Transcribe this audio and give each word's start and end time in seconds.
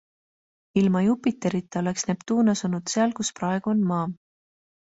Ilma 0.81 1.03
Jupiterita 1.07 1.83
oleks 1.85 2.07
Neptuun 2.13 2.49
asunud 2.57 2.91
seal, 2.95 3.15
kus 3.21 3.33
praegu 3.41 3.75
on 3.75 3.89
Maa. 3.93 4.09